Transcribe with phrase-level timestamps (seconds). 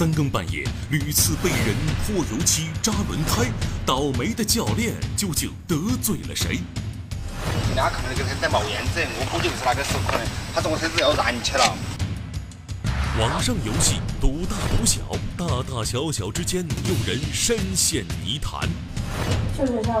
[0.00, 1.76] 三更半夜屡次被人
[2.06, 3.52] 泼油漆、扎轮胎，
[3.84, 6.58] 倒霉的教练究竟得罪了谁？
[7.68, 11.76] 人家可能这个车在冒烟子，我估计就是那个时候可能他说我车子要燃起了。
[13.18, 15.02] 网上游戏赌大赌小，
[15.36, 18.66] 大大小小之间有人深陷泥潭。
[19.58, 20.00] 就是像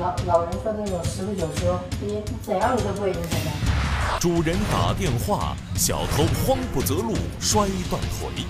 [0.00, 4.18] 老老人说的那种十不九十，你怎样你都不会赢钱的。
[4.18, 8.44] 主人打电话，小偷慌不择路，摔断腿。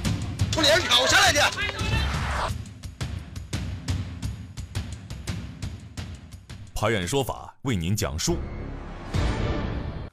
[0.56, 1.40] 从脸上咬下来的。
[6.74, 8.38] 拍案说法为您讲述。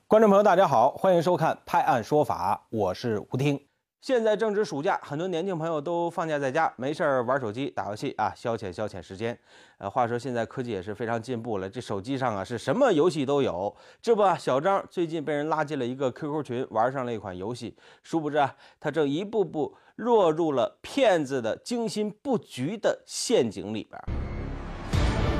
[0.05, 3.57] 观众朋友，大家好，欢迎收看《拍案说法》，我是吴听。
[4.01, 9.39] 现在正值暑假，很多年轻朋友都放假在家，没事儿玩手机、打游戏啊，消遣消遣时间。
[9.77, 13.73] 呃，话说现在科技也是非常进步了，这手机上啊是什么游戏都有。
[14.01, 24.01] 这不，小张最近被人拉进了一个 QQ 群，玩上了一款游戏，殊不知啊，他正一步步落入了骗子的精心布局的陷阱里边。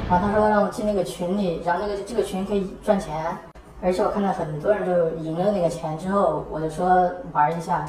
[0.10, 3.36] 然后他说让我进那个群里，然后那个这个群可以赚钱，
[3.82, 7.86] 而且我看到很多人就赢了那个钱之后，我就说玩一下。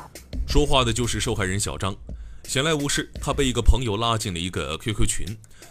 [0.47, 1.95] 说话的就是受害人小张，
[2.45, 5.27] 闲来无事，他被一个朋友拉进了一个 QQ 群，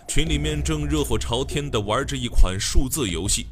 [0.08, 3.48] 群里面正热火朝天的玩着一款数字游戏。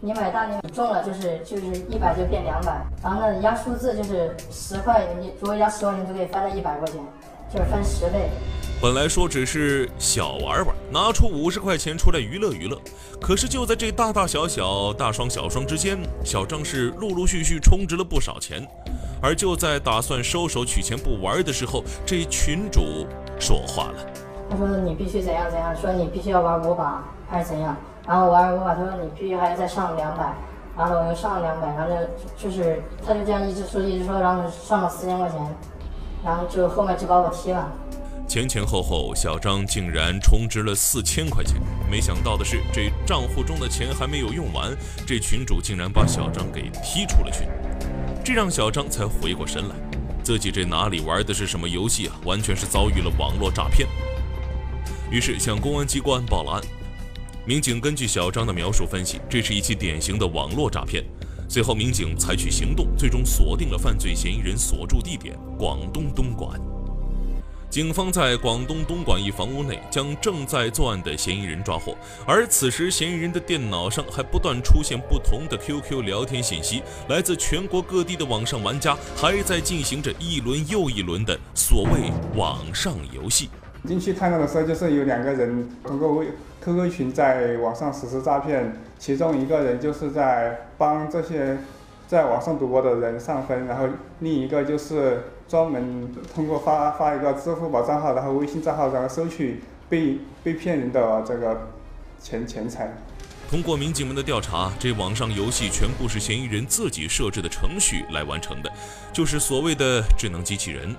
[0.00, 6.96] 你买大你中了就是就是一百就变两百，然后呢压数字就是十块，你如果压十块钱就可以翻到一百块钱，
[7.50, 8.28] 就是翻十倍。
[8.82, 12.78] 本来说只是小玩玩，拿出五十块钱出来娱乐娱乐，
[13.18, 18.66] 可是就在这大大小小、大双小双之间，小张是陆陆续续充值了不少钱。
[19.22, 23.06] 而就在打算收手取钱不玩的时候，这群主
[23.40, 24.06] 说话了。
[24.50, 27.74] 他说：“你必须怎样怎样，说你必须要玩五把还是怎样？”
[28.06, 30.34] 然后玩五把，他说：“你必须还要再上两百。”
[30.76, 31.88] 然后我又上了两百，然后
[32.36, 35.38] 就就是他就这样一直说一直说，然后上了四千块钱，
[36.24, 37.72] 然后就后面就把我踢了。
[38.26, 41.54] 前前后后，小张竟然充值了四千块钱。
[41.88, 44.76] 没想到的是，这账户中的钱还没有用完，
[45.06, 47.46] 这群主竟然把小张给踢出了群。
[48.24, 49.74] 这让小张才回过神来，
[50.24, 52.16] 自己这哪里玩的是什么游戏啊？
[52.24, 53.88] 完全是遭遇了网络诈骗。
[55.08, 56.62] 于是向公安机关报了案。
[57.46, 61.04] 民警根据小张的描述分析，这是一起典型的网络诈骗。
[61.46, 66.58] 随后，民警采取行动，最终锁定了犯罪嫌疑人所住地点——广东东莞。
[67.68, 71.94] 警方在广东东莞一房屋内将正在作案的嫌疑人抓获，
[72.26, 83.50] 而此时嫌疑人的电脑上还不断出现不同的 QQ 聊天信息，来自全国各地的网上玩家还在进行着一轮又一轮的所谓网上游戏。
[83.86, 86.28] 进去看到的时候，就是有两个人通过微
[86.64, 91.58] QQ 群在网上实施诈骗，其中一个人就是在帮这些
[92.06, 93.88] 在网上赌博的人上分，然后
[94.20, 95.22] 另一个就是。
[95.46, 101.68] 专门通过发发一个支付宝账号，然后微信账号，然后收取被被骗人的这个
[102.18, 102.90] 钱钱财。
[103.50, 108.72] 通过民警们的调查，这网上游戏全部是嫌疑人自己设置的程序来完成的，
[109.12, 110.96] 就是所谓的智能机器人。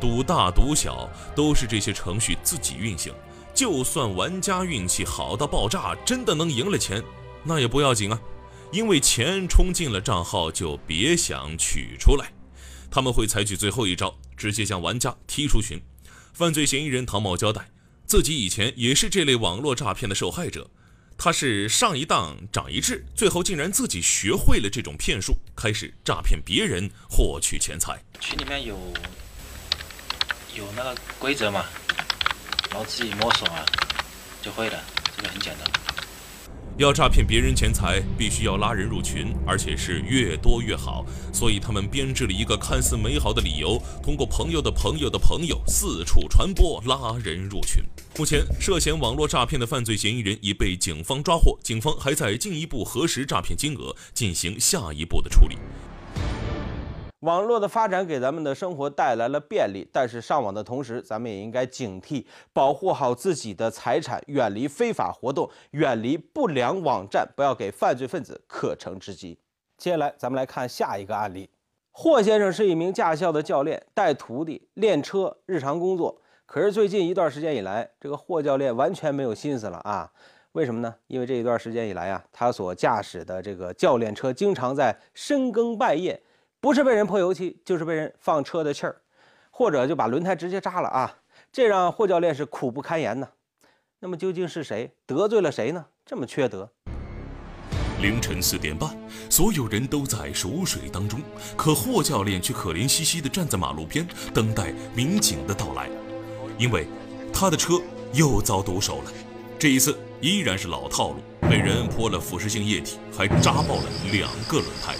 [0.00, 3.12] 赌大赌小都是这些程序自己运行。
[3.54, 7.02] 就算玩家运气好到爆炸，真的能赢了钱，
[7.42, 8.20] 那也不要紧啊，
[8.70, 12.32] 因为钱充进了账号，就别想取出来。
[12.90, 15.80] 他们会采取最后一招，直接将玩家踢出群。
[16.32, 17.68] 犯罪嫌疑人唐某交代，
[18.06, 20.70] 自己以前也是这类网络诈骗的受害者。
[21.20, 28.00] 他是上一当长一智，最后竟然自己学会了这种骗术，开始诈骗别人获取钱财。
[28.20, 28.78] 群里面有
[30.58, 31.64] 有那个规则嘛，
[32.68, 33.64] 然后自己摸索啊，
[34.42, 34.82] 就会了，
[35.16, 35.70] 这个很简单。
[36.76, 41.06] 要诈骗别人钱财，必须要拉人入群，而且是越多越好。
[41.32, 47.84] 所以他们编制了一个看似美好的理由，通过朋友的朋友的朋友四处传播，拉人入群。
[48.16, 55.56] 目前，涉嫌网络诈骗的犯罪嫌疑人已被警方抓获，警方还在进一步核实诈骗金额，进行下一步的处理。
[57.20, 69.36] 网络的发展给咱们的生活带来了便利，但是上网的同时，咱们也应该警惕，保护好自己的财产，远离非法活动，远离不良网站，不要给犯罪分子可乘之机。
[69.76, 71.50] 接下来，咱们来看下一个案例。
[71.90, 76.20] 霍先生是一名驾校的教练，带徒弟练车，日常工作。
[76.46, 80.08] 可是最近一段时间以来，这个霍教练完全没有心思了啊！
[80.52, 80.94] 为什么呢？
[81.08, 86.22] 因为这一段时间以来啊，他所驾驶的这个教练车经常在深更半夜。
[86.60, 89.00] 不是被人泼油漆，就是被人放车的气儿，
[89.50, 91.18] 或者就把轮胎直接扎了啊！
[91.52, 93.28] 这让霍教练是苦不堪言呢。
[94.00, 95.86] 那么究竟是谁得罪了谁呢？
[96.04, 96.68] 这么缺德！
[98.00, 98.90] 凌晨四点半，
[99.30, 101.20] 所有人都在熟睡当中，
[101.56, 104.04] 可霍教练却可怜兮兮地站在马路边，
[104.34, 105.88] 等待民警的到来。
[106.58, 106.88] 因为
[107.32, 107.74] 他的车
[108.12, 109.12] 又遭毒手了。
[109.60, 114.96] 这一次依然是老套路，被人泼了腐蚀性液体，还扎爆了两个轮胎。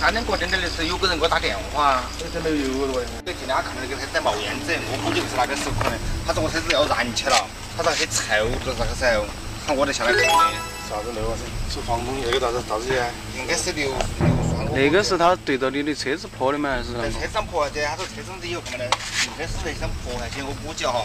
[0.00, 2.00] 三点过点点的时候，有个人给我打电话，
[2.32, 3.04] 真的有了。
[3.26, 7.34] 这进来看到那个车在冒烟子，我估计就是那个时候可能他说我车子要燃起了，
[7.76, 9.26] 他说很臭，就是那个时候，
[9.66, 10.54] 喊我就下来看的。
[10.88, 11.34] 啥子那个
[11.68, 13.10] 是防风那个啥子啥子的？
[13.36, 14.64] 应该是硫硫酸。
[14.72, 16.70] 那个是他对着你的车子泼的吗？
[16.70, 16.94] 还是？
[16.94, 18.84] 在车上泼下去，他说车上是有干嘛的？
[19.26, 21.04] 应该是那想泼下去，我估计哈。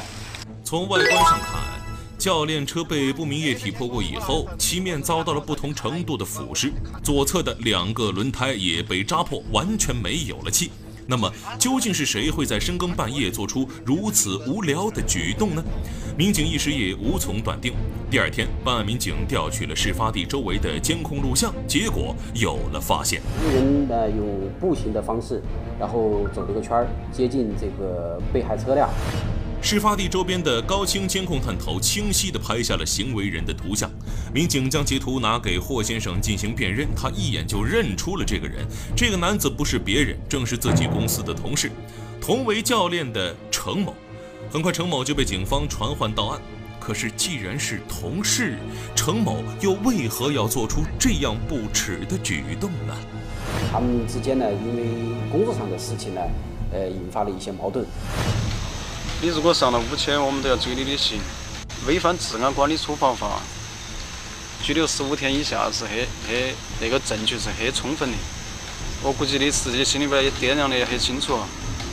[0.64, 1.83] 从外观上看。
[2.24, 6.72] 教练车被不明液体泼过以后，漆面遭到了不同程度的腐蚀，
[7.04, 10.72] 左侧的两个轮胎也被扎破，完全没有了气。
[11.06, 11.30] 那么，
[11.60, 15.62] 究竟是谁会在深更半夜做出如此无聊的举动呢？
[16.18, 17.74] 民警一时也无从断定。
[18.10, 23.22] 第二天，办案民警调取了事发地周围的监控录像，结果有了发现。
[23.46, 25.42] 一人呢用步行的方式，
[25.78, 28.90] 然后走了个圈儿，接近这个被害车辆。
[29.64, 33.90] 事发地周边的高清监控探头清晰地拍下了行为人的图像，
[34.34, 38.68] 民警将截图拿给霍先生进行辨认，他一眼就认出了这个人。
[38.94, 41.72] 这个男子不是别人，正是自己公司的同事，
[42.20, 43.96] 同为教练的程某。
[44.52, 46.42] 很快，程某就被警方传唤到案。
[46.78, 48.58] 可是，既然是同事，
[48.94, 52.94] 程某又为何要做出这样不耻的举动呢？
[53.72, 54.84] 他们之间呢，因为
[55.32, 56.22] 工作上的事情呢，
[56.74, 57.86] 呃，引发了一些矛盾。
[59.24, 61.18] 你如果上了五千，我们都要追你的刑，
[61.88, 63.40] 违反治安管理处罚法，
[64.62, 65.98] 拘留十五天以下是很
[66.28, 68.18] 很那个证据是很充分的。
[69.02, 71.40] 我估计你自己心里边也掂量的也很清楚。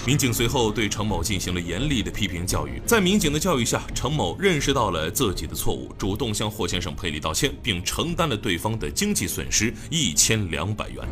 [0.04, 11.08] 民警随后对程某进行了严厉的批评教育，在民警的教育下，程某认识到了自己的错误，主动向霍先生赔礼道歉，并承担了对方的经济损失一千两百元。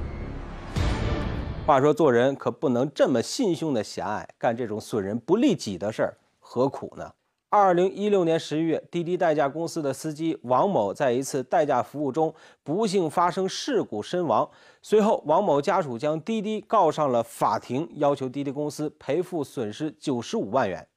[1.68, 7.12] 话说做人可不能这么心胸的狭隘，干这种损人不利己的事儿，何苦呢？
[7.50, 14.48] 二零一六年十一月，滴滴代驾公司的司机王某在一次代驾服务中不幸发生事故身亡。
[14.80, 20.88] 随后，王某家属将滴滴告上了法庭，要求滴滴公司赔付损失九十五万元。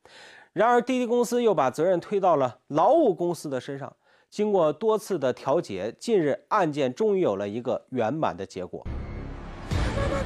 [0.54, 3.94] 然而，滴滴公司又把责任推到了劳务公司的身上。
[4.30, 8.82] 经过多次的调解，近日案件终于有了一个圆满的结果。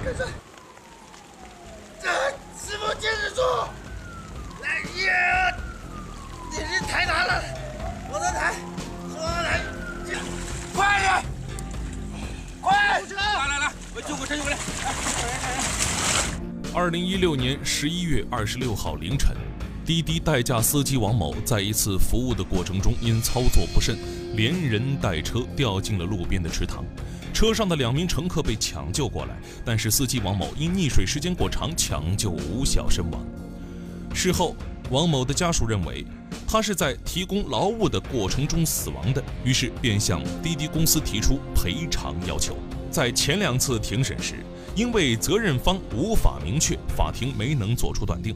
[0.05, 0.27] 跟着，
[1.99, 2.07] 这
[2.55, 3.41] 师傅坚持住！
[4.61, 5.57] 来呀，
[6.51, 7.43] 你人太大了，
[8.13, 8.53] 我的台，
[9.11, 9.61] 说来，
[10.75, 11.25] 快点，
[12.61, 13.01] 快！
[13.01, 13.15] 救护车！
[13.15, 14.55] 来来来，我救护车，救护车！
[16.75, 19.35] 二零一六年十一月二十六号凌晨，
[19.83, 23.97] 滴滴代驾司机王某在一次服务的过程中，因操作不慎，
[24.35, 26.85] 连人带车掉进了路边的池塘。
[27.35, 33.21] 车上的两名乘客被抢救过来，但是司机王某因溺水时间过长，抢救无效身亡。
[34.13, 34.55] 事后，
[34.89, 36.05] 王某的家属认为
[36.47, 42.55] 他是在提供劳务的过程中死亡的，于是便向滴滴公司提出赔偿要求。
[42.89, 44.35] 在前两次庭审时，
[44.73, 48.33] 因为责任方无法明确，法庭没能作出断定。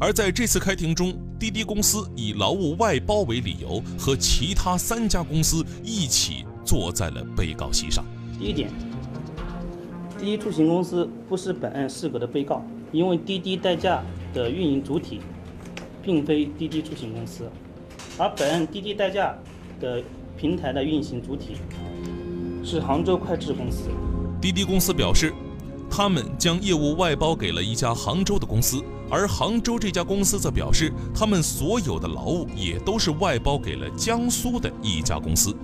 [0.00, 8.02] 而在这次开庭中，滴滴公司以劳务外包为理由，和其他三家公司一起坐在了被告席上。
[8.42, 8.68] 第一点，
[10.18, 14.02] 滴滴出行公司不是本案适格的被告，因为滴滴代驾
[14.34, 15.20] 的运营主体
[16.02, 17.48] 并非滴滴出行公司，
[18.18, 19.32] 而本案滴滴代驾
[19.80, 20.02] 的
[20.36, 21.54] 平台的运行主体
[22.64, 23.90] 是杭州快智公司。
[24.40, 25.32] 滴滴公司表示，
[25.88, 35.54] 他们将业务外包给了一家杭州的公司，而杭州这家公司则表示，他们所有的劳务也都是外包给了江苏的一家公司。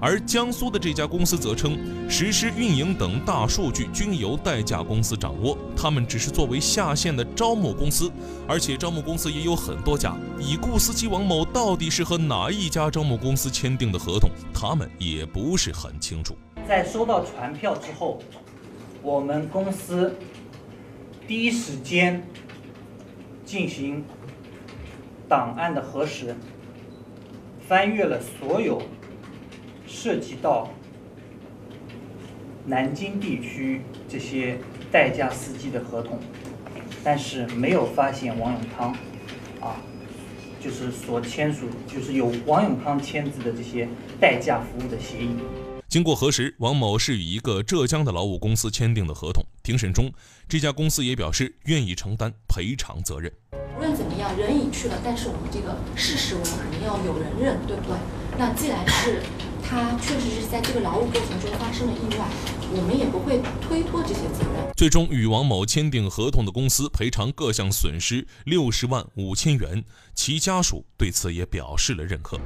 [0.00, 8.10] 而江苏的这家公司则称，实施运营等大数据均由代驾公司掌握，他们只是作为下线的招募公司，
[8.46, 10.14] 而且招募公司也有很多家。
[10.38, 16.36] 已故司机王某到底是和哪一家招募公司签订的合同，他们也不是很清楚。
[16.68, 18.20] 在收到传票之后，
[19.02, 20.14] 我们公司
[21.26, 22.22] 第一时间
[23.44, 24.04] 进行
[25.28, 26.36] 档案的核实，
[27.66, 28.82] 翻阅了所有。
[29.86, 30.68] 涉及到
[32.66, 34.58] 南京地区这些
[34.90, 36.18] 代驾司机的合同，
[37.04, 38.92] 但是没有发现王永康
[39.60, 39.80] 啊，
[40.60, 43.88] 就是所签署，就是有王永康签字的这些
[44.20, 45.30] 代驾服务的协议。
[45.88, 49.42] 经过核实，王某是与一个浙江的劳务公司签订的合同。
[49.62, 50.12] 庭审中，
[50.48, 53.32] 这家公司也表示愿意承担赔偿责任。
[53.76, 57.96] 无论怎么样，人已去了，但是我们这个事实我们肯定要有人认，对不对？
[58.36, 59.22] 那既然是。
[59.68, 62.28] 他确实是在这个劳务过程中发生了意外，
[62.72, 64.72] 我们也不会推脱这些责任。
[64.76, 72.38] 最终与王某签订合同的公司赔偿各项损失六十万五千元，其家属对此也表示了认可。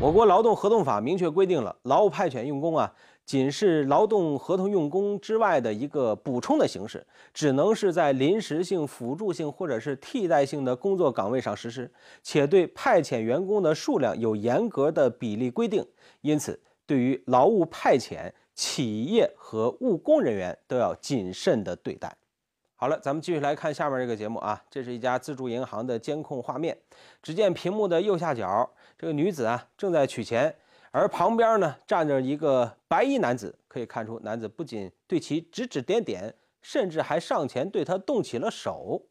[0.00, 2.92] 我国劳动合同法明确规定了，劳务派遣用工啊，
[3.24, 11.90] 仅是劳动合同用工之外的一个补充的形式，只能是在临时性、辅助性或者是替代性的工作岗位上实施，
[12.22, 15.86] 且对派遣员工的数量有严格的比例规定。
[16.20, 22.14] 因此，对于劳务派遣，企业和务工人员都要谨慎的对待。
[22.76, 26.76] 好了，咱们继续来看下面这个节目啊，这是一家自助银行的监控画面。
[27.22, 30.54] 只见屏幕的右下角，这个女子啊正在取钱，
[30.96, 33.52] 而旁边呢站着一个白衣男子。
[33.66, 36.32] 可以看出，男子不仅对其指指点点，
[36.62, 39.02] 甚至还上前对他动起了手。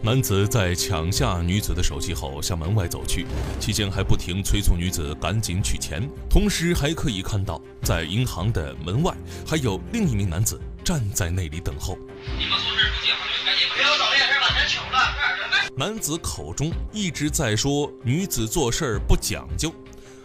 [0.00, 3.26] 男子在抢下女子的手机后向门外走去，
[3.58, 9.12] 期间还不停催促女子赶紧取钱，同时还可以看到在银行的门外
[9.44, 11.98] 还有另一名男子站在那里等候。
[15.76, 19.74] 男子口中一直在说女子做事儿不讲究，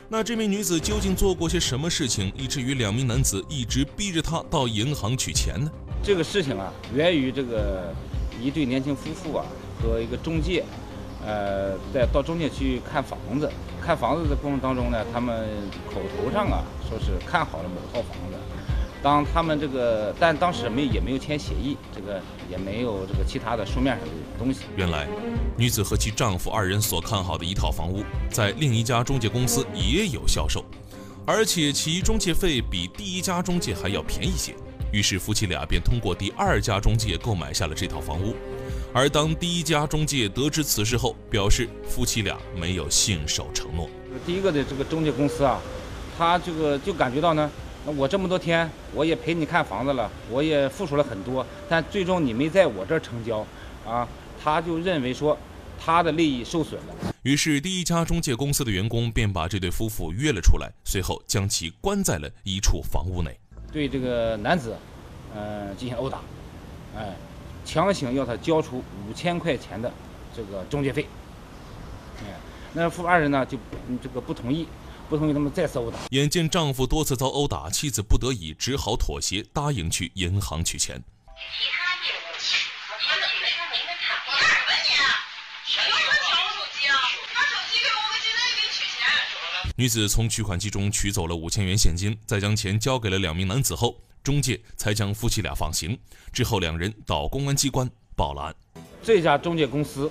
[0.08, 5.72] 那这名女子究竟做过些什么事情，以至于两名男子一直逼着她到银行取钱呢？
[6.03, 7.91] 这个事情啊，源于这个
[8.39, 9.44] 一对年轻夫妇啊。
[9.82, 10.63] 和一个中介，
[11.25, 13.51] 呃，在到中介去看房子，
[13.82, 15.50] 看房子的过程当中呢，他们
[15.91, 18.38] 口头上啊说是看好了某套房子，
[19.03, 24.62] 当他们这个，但当时没也没有签协议，这个也没有这个其他的书面上的东西。
[24.75, 25.08] 原来，
[25.58, 30.63] 女子和其丈夫二人所看好的一套房屋，在另一家中介公司也有销售，
[31.25, 34.53] 而且其中介费比第一家中介还要便宜些，
[34.91, 38.36] 于是夫妻俩便通过第二家中介购买下了这套房屋。
[38.93, 43.89] 而当第一家中介得知此事后，表示夫妻俩没有信守承诺。
[44.27, 45.60] 第一个的这个中介公司啊，
[46.17, 47.50] 他这个就感觉到呢，
[47.86, 53.46] 那我这么多天我也陪你看房子了，我也付出了很多，但最终你没在我这儿成交，
[53.86, 54.08] 啊，
[54.42, 55.38] 他就认为说
[55.80, 57.14] 他的利益受损了。
[57.24, 63.38] 于是第一家中介公司的员工便把这对夫妇约了出来，随后将其关在了一处房屋内，
[63.72, 64.76] 对这个男子，
[65.36, 66.20] 嗯，进行殴打，
[66.96, 67.16] 哎。
[67.64, 69.90] 强行要他交出五千块钱的
[70.36, 71.06] 这个中介费，
[72.24, 72.34] 哎，
[72.74, 73.56] 那夫妇二人呢就
[74.02, 74.68] 这个不同意，
[75.12, 75.98] 不同意他们再次殴打。
[76.12, 81.03] 眼见丈夫多次遭殴打，妻子不得已只好妥协，答应去银行取钱。
[89.75, 94.01] 女子从取款机中取走了五千元现金，再将钱交给了两名男子后。
[94.24, 96.00] 中介才将夫妻俩放行，
[96.32, 98.56] 之后两人到公安机关报了案。
[99.03, 100.10] 这家中介公司，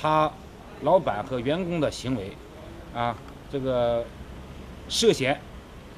[0.00, 0.32] 他
[0.80, 2.32] 老板和员工的行为，
[2.94, 3.14] 啊，
[3.54, 4.04] 这个
[4.88, 5.40] 涉嫌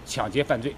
[0.05, 0.77] 抢劫犯罪，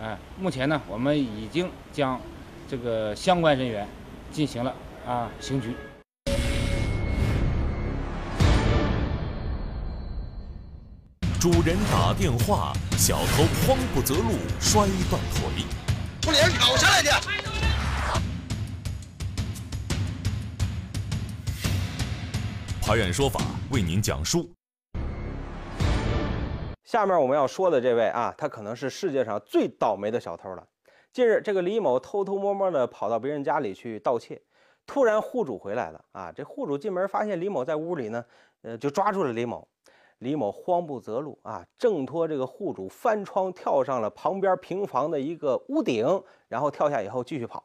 [0.00, 2.18] 哎，目前呢，我们已经将
[2.66, 3.86] 这个相关人员
[4.32, 4.74] 进行了
[5.06, 5.76] 啊刑拘。
[11.38, 15.66] 主人打电话，小偷慌不择路，摔断腿。
[16.22, 17.10] 把脸搞下来的。
[22.80, 24.55] 法院说法为您讲述。
[26.86, 30.64] 下面我们要说的这位啊，他可能是世界上最倒霉的小偷了。
[31.12, 34.40] 近日，这个李某偷偷摸摸的跑到别人家里去盗窃，
[34.86, 36.30] 突然户主回来了啊！
[36.30, 38.24] 这户主进门发现李某在屋里呢，
[38.62, 39.66] 呃，就抓住了李某。
[40.18, 47.64] 李某慌不择路啊，挣脱这个户主，翻窗跳上了旁边平房的一个屋顶，然后跳下以后继续跑。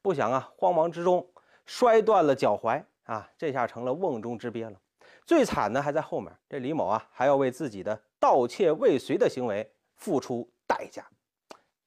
[0.00, 1.26] 不想啊，慌忙之中
[1.66, 4.78] 摔断了脚踝啊，这下成了瓮中之鳖了。
[5.26, 11.02] 最惨的还在后面，这李某啊还要为自己的盗窃未遂的行为付出代价，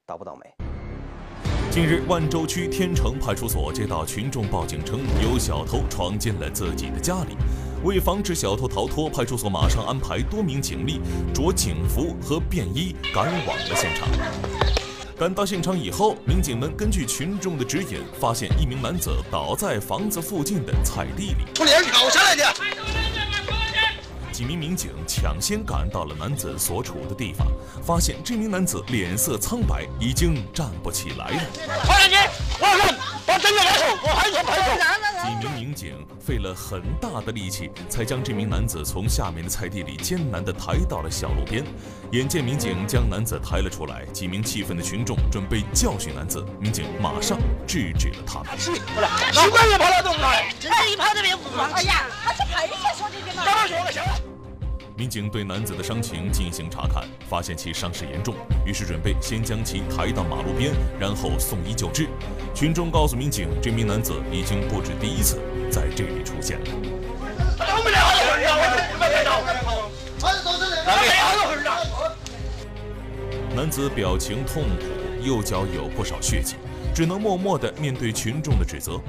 [0.03, 0.51] 倒不倒霉？
[1.69, 7.37] 近日，万州区天成派出所接到群众报警称，有小偷闯进了自己的家里。
[7.83, 10.99] 为防止小偷逃脱，派出所马上安排多名警力
[11.35, 14.09] 着警服和便衣赶往了现场。
[15.15, 21.45] 赶到现场以后，民警们根据群众的指引，发现一名男子倒在房子附近的菜地里。
[21.59, 22.43] 把脸搞下来的！
[24.33, 27.47] 几名民警抢先赶到了男子所处的地方，
[27.85, 31.43] 发现这名男子脸色苍白，已经站不起来了。
[31.85, 32.27] 快点，
[32.59, 32.95] 我说，
[33.27, 34.73] 把真的来手，我还想拍手。
[35.39, 41.63] 几名警费了很大的力气，才将这名男子从下面的菜地里艰难地抬到了小路边。
[42.11, 48.47] 眼见民警将男子抬了出来，几名气愤的群众准备教训男子，民警马上制止了他们。
[48.93, 51.71] 过来，奇怪也跑到这来，这一跑这边不放。
[51.71, 53.43] 哎呀，他去派出所这边嘛。
[53.45, 54.19] 打学了，行了。
[54.95, 62.07] 民警对男子的伤情进行查看，发现其伤势严重，于是准备先将其抬到马路边，然后送医救治。
[62.53, 65.41] 群众告诉民警，这名男子已经不止第一次
[65.73, 66.65] 在这里出现了。
[73.55, 76.57] 男子表情痛苦，右脚有不少血迹，
[76.93, 79.01] 只能默默地面对群众的指责。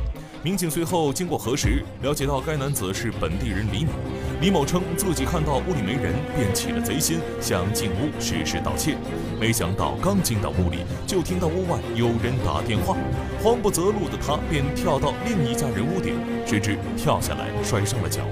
[0.42, 3.92] 民警随后经过核实，了解到该男子是本地人李某。
[4.40, 8.96] 李某称自己看到屋里没人，便起了贼心，想进屋实施盗窃。
[9.40, 12.96] 没想到刚进到屋里，就听到屋外有人打电话。
[13.42, 18.22] 慌不择路的他便跳到另一家人屋顶，谁知跳下来摔伤了脚。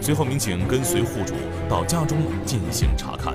[0.00, 1.34] 随后，民警跟随户主
[1.68, 3.34] 到家中进行查看。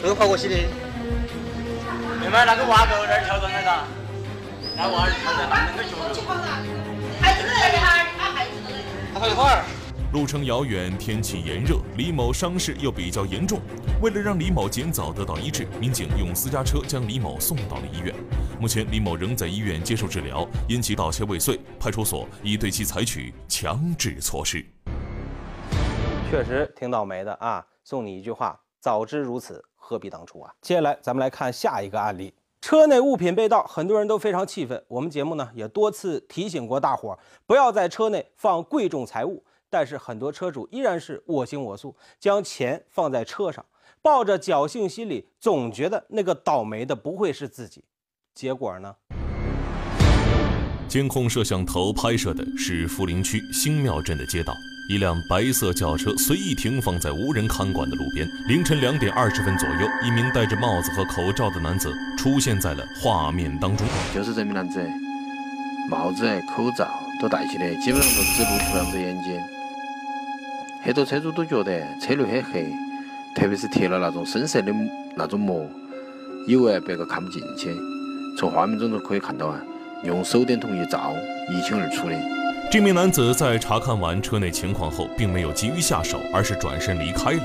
[0.00, 3.70] 这个跑过去的，妹妹，那个娃狗在跳上来的，
[4.76, 6.22] 那娃儿跳在那个脚上。
[10.12, 13.58] 路程遥远，天气炎热，李某伤势又比较严重。
[14.02, 18.14] 为了让李某尽早得到医治，民警用私家车将李某送到了医院。
[18.60, 24.62] 目前，李某仍在医院接受治疗，因其盗窃未遂，派出所已对其采取强制措施。
[26.30, 27.66] 确实挺倒霉的啊！
[27.82, 30.52] 送你一句话：早知如此，何必当初啊！
[30.60, 32.34] 接下来，咱们来看下一个案例。
[32.60, 34.84] 车内物品被盗，很多人都非常气愤。
[34.88, 39.42] 我们节目呢也多次提醒过大伙儿，不要在车内放贵重财物。
[39.72, 43.64] 但是很多车主依然是我行我素，将钱放在车上，
[44.02, 47.82] 抱着侥幸心理，总觉得那个倒霉的不会是自己。
[48.34, 48.94] 结果呢？
[50.86, 54.52] 监控摄像头拍摄的是涪陵区新庙镇的街道。
[54.90, 58.28] 一辆白色轿车随意停放在无人看管的路边。
[58.48, 63.86] 凌晨两点二十分左右，一名戴着帽子和口罩的男子出现在了画面当中。
[64.14, 64.86] 就是这名男子，
[65.88, 69.40] 帽子、口罩都戴起的，基本上都只露出两只眼睛。
[70.84, 72.66] 很多车主都觉得车内很黑，
[73.36, 74.74] 特别是贴了那种深色的
[75.16, 75.64] 那种膜，
[76.44, 77.72] 以为别个看不进去。
[78.36, 79.60] 从画面中都可以看到啊，
[80.02, 81.12] 用手电筒一照，
[81.48, 82.16] 一清二楚的。
[82.68, 87.42] 这名男子在查看完车内情况后，并没有急于下手，而是转身离开了。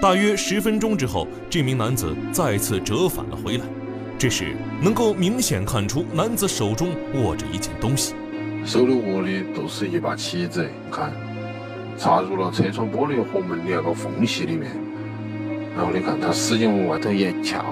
[0.00, 3.64] 大约十分钟之后，这名男子再次折返了回来。
[4.18, 8.14] 这时，能够明显看出男子手中握着一件东西，
[8.64, 11.12] 手里握的都是一把旗子，看，
[12.04, 14.70] 插入了车窗玻璃和门的那个缝隙里面。
[15.74, 17.64] 然后你看，他使劲往外头一撬，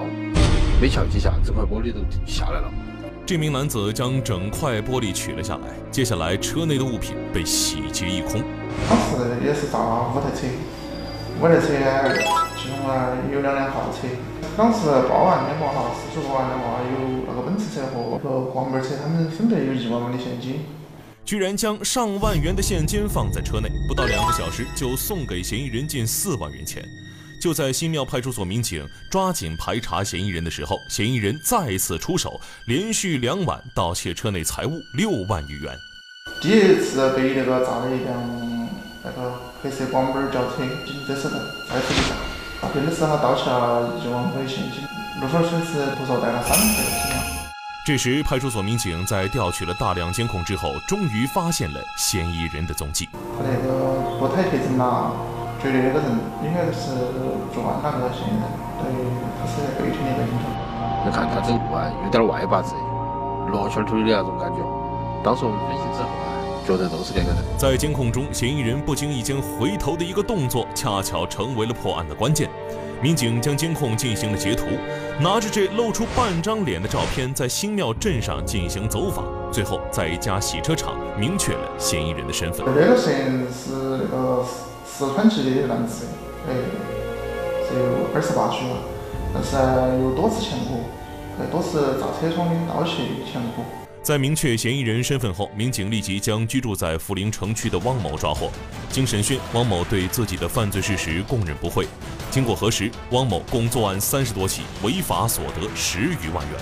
[0.81, 2.67] 没撬几下，这块玻璃都下来了。
[3.27, 8.41] 这名男子将整块玻璃取了下来，接下来车内的物品被洗劫一空。
[8.89, 10.47] 当时也是砸了五台车，
[11.39, 12.17] 五台车呢，
[12.57, 14.07] 其中呢有两辆豪车。
[14.57, 20.65] 当时报案的话哈，事主报案的话有那个奔驰车和个广牌车，他们分别有一万万的现金。
[21.25, 26.83] 居然将上万元的现金放在车内，不到两个小时就送给嫌疑人近四万元钱。
[27.41, 35.75] 就在新庙派出所民警抓紧排查嫌疑人的时候，嫌疑人再次出手，连续两晚盗窃车内财物六万余元。
[36.41, 38.69] 第一次被那个砸了一辆
[39.03, 40.63] 那个黑色广本轿车，
[41.05, 41.29] 这次
[41.69, 42.15] 再次被砸，
[42.61, 44.81] 诈骗的时候盗窃了一万块现金，
[45.21, 47.42] 路上损失不少，带了三台车辆。
[47.85, 53.09] 这时，派出所民警在调取了大量监控之后，终于发现了嫌疑人的踪迹。
[53.11, 55.11] 他那个不太对劲呐。
[55.61, 56.11] 觉得那个人
[56.43, 56.91] 应该是
[57.53, 58.43] 作案那个嫌疑人，
[58.79, 58.87] 对，
[59.39, 61.05] 他是在北城的一个警察。
[61.05, 62.73] 你看他走路啊，有点外八字，
[63.51, 64.59] 罗圈腿的那种感觉。
[65.23, 67.43] 当时我们分析之后啊，觉得都是那个人。
[67.57, 72.49] 在监控中，嫌疑人不经意间回头的一个动作，恰巧成为了破案的关键。
[73.01, 74.65] 民警将监控进行了截图，
[75.19, 82.65] 拿着这露出半张脸的照片，在新庙镇上进行走访，最后在一家洗车厂明确了嫌疑人的身份。
[82.65, 84.45] 这个嫌疑人是那个。
[84.85, 86.05] 四川籍的男子，
[86.47, 86.53] 哎，
[87.67, 88.77] 只有二十八岁嘛，
[89.33, 89.57] 但是
[90.03, 90.75] 有多次前科，
[91.41, 93.82] 哎，多次砸车窗的盗窃前科。
[94.03, 98.51] 在明确嫌疑人身份后，民警立即将居住在涪陵城区的汪某抓获。
[98.91, 101.87] 经审讯，汪某对自己的犯罪事实供认不讳。
[102.29, 106.59] 经过核实，汪某共作案三十多起，违法所得十余万元。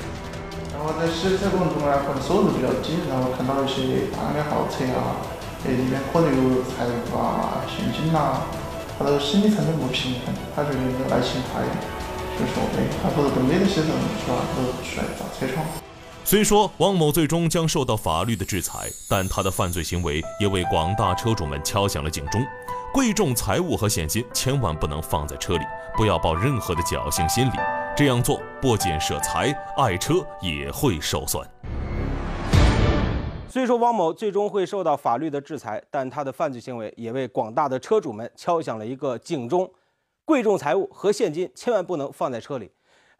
[0.71, 5.17] 然后在洗车过程中呢，可能收入比较低，然后看到一些大量的豪车啊。
[5.65, 8.45] 哎，里面可能有财物啊、现金呐，
[8.99, 11.65] 他都心理层面不平衡，他觉得爱情太，
[12.37, 15.65] 所以说，哎，他不是跟没得些人是吧，都出来砸车窗。
[16.23, 22.41] 虽说汪某最终将受到法律的制裁，但他的犯罪行为也为广大车主们敲响了警钟。
[22.93, 25.63] 贵重财物和现金千万不能放在车里，
[25.97, 27.51] 不要抱任何的侥幸心理。
[27.97, 31.45] 这样做不仅舍财，爱车也会受损。
[33.49, 39.69] 虽说汪某最终会受到法律的制裁，但他的犯罪行为也为广大的车主们敲响了一个警钟：
[40.23, 42.71] 贵重财物和现金千万不能放在车里。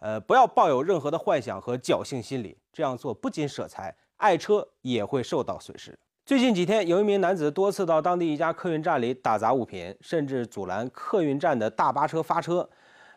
[0.02, 5.98] 呃，不要抱有任何的幻想和侥幸心理，这样做不仅舍财，爱车也会受到损失。
[6.26, 12.68] 最近几天，有一名男子多次到当地一家客运站里打砸物品，甚至阻拦客运站的大巴车发车。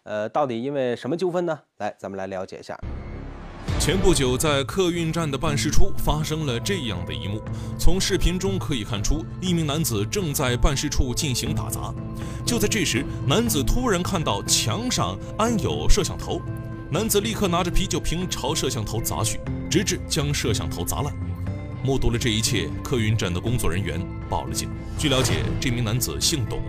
[0.03, 1.59] 呃，到底因为什么纠纷呢？
[1.79, 2.79] 来，咱们来了解一下。
[3.81, 7.41] 前不久，在客运站的办事处发生了这样的一幕。
[7.79, 11.95] 从视频中可以看出，一名男子正在办事处进行打砸。
[12.45, 16.43] 就在这时，男子突然看到墙上安有摄像头。
[16.91, 21.13] 男子立刻拿着啤酒瓶朝摄像头砸去，直至将摄像头砸烂。
[21.83, 24.69] 目睹了这一切，客运站的工作人员报了警。
[24.99, 26.63] 据了解，这名男子姓董。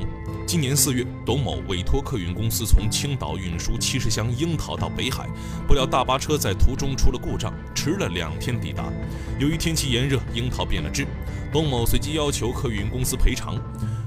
[0.47, 5.27] 今年四月，董某委托客运公司从青岛运输七十箱樱桃到北海，
[5.67, 8.91] 不料大巴车在途中出了故障，迟了两天抵达。
[9.39, 11.05] 由于天气炎热，樱桃变了质。
[11.51, 13.55] 董某随即要求客运公司赔偿。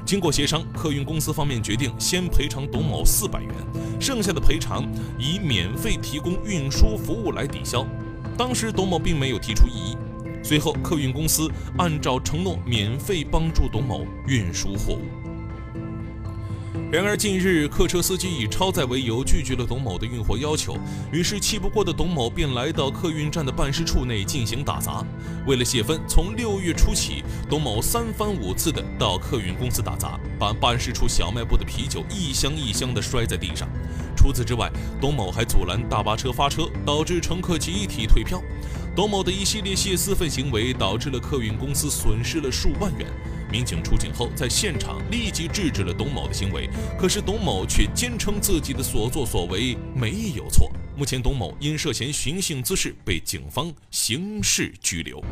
[0.09, 3.53] 经过协商，客运公司方面决定先赔偿董某四百元，
[4.01, 7.87] 剩下的赔偿以免费提供运输服务来抵消。
[8.35, 9.97] 当时董某并没有提出异议。
[10.43, 15.28] 随后，客运公司按照承诺免费帮助董某运输货物。
[16.91, 20.75] 然而，近日客车司机以超载为由拒绝了董某的运货要求，
[21.13, 25.05] 于是气不过的董某便来到客运站的办事处内进行打砸。
[25.47, 33.69] 为了泄愤，从六月初起，董某三番五次的到客运公司打砸，把办事处小卖部的啤酒一箱一箱的摔在地上。
[34.17, 38.43] 除此之外，董某还阻拦大巴车发车，导致乘客集体退票。
[38.97, 43.07] 董某的一系列泄私愤行为，导致了客运公司损失了数万元。
[43.51, 50.71] 民警出警后，在现场立即制止了董某的行为，可是董某却坚称自己的所作所为没有错。
[50.97, 55.23] 目前，董某因涉嫌寻衅滋事被警方刑事拘留。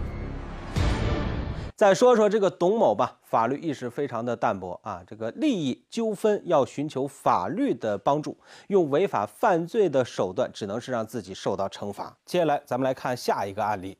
[1.74, 12.16] 再说说这个董某吧，法律意识非常的淡薄啊，这个利益纠纷要寻求法律的帮助，用违法犯罪的手段，只能是让自己受到惩罚。
[12.24, 13.94] 接下来，咱们来看下一个案例。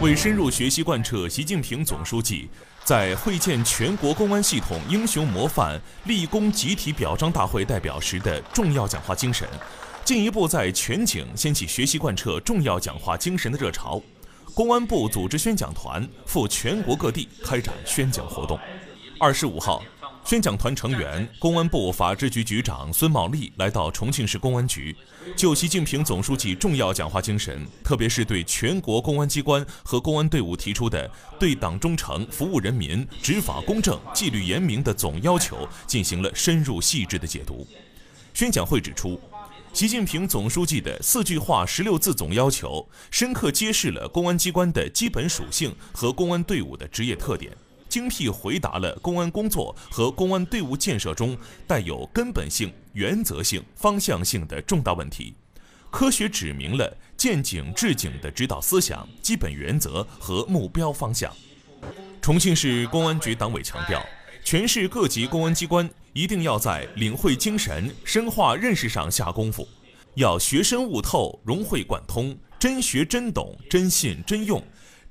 [0.00, 2.48] 为深入学习贯彻习近平总书记
[2.84, 9.48] 在会见全国公安系统英雄模范立功集体表彰大会代表时的重要讲话精神，
[10.04, 13.98] 进一步在全警掀起学习贯彻重要讲话精神的热潮，
[14.52, 18.60] 公安部组织宣讲团赴全国各地开展宣讲活动。
[19.18, 19.82] 二十五号。
[20.24, 24.96] 宣讲团成员、公安部法制局局长孙茂利来到重庆市公安局，
[25.36, 37.66] 就习近平总书记重要讲话精神，特别是对全国公安机关和公安队伍提出的对党忠诚、服务人民、执法公正、纪律严明的总要求，进行了深入细致的解读。
[38.32, 39.20] 宣讲会指出，
[39.74, 47.52] 习近平总书记的四句话十六字总要求，深刻揭示了公安机关的基本属性和公安队伍的职业特点。
[47.94, 55.32] 精辟回答了公安工作和公安队伍建设中带有根本性、原则性、方向性的重大问题，
[55.92, 61.32] 科学指明了见警治警的指导思想、基本原则和目标方向。
[62.20, 64.04] 重庆市公安局党委强调，
[64.42, 69.68] 全市各级公安机关一定要在领会精神、深化认识上下功夫，
[70.14, 74.60] 要学深悟透、融会贯通，真学真懂、真信真用。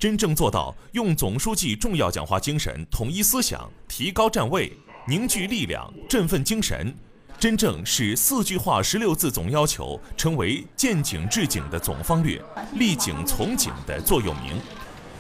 [0.03, 4.69] 真正做到用总书记重要讲话精神统一思想、提高站位、
[5.07, 6.93] 凝聚力量、振奋精神，
[7.39, 12.37] 真正使四句话十六字总要求成为见警治警的总方略、
[12.73, 14.59] 立警从警的座右铭，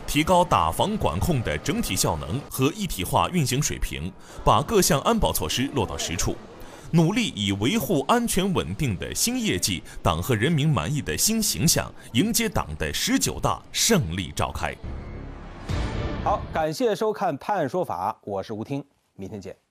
[0.05, 4.11] 提高打防管控的整体效能和一体化运行水平，
[4.43, 6.35] 把各项安保措施落到实处。
[6.95, 14.71] 努力以维护安全稳定的新业绩、党和人民满意的新形象，迎接党的十九大胜利召开。
[16.23, 19.62] 好，感谢收看《判案说法》，我是吴听，明天见。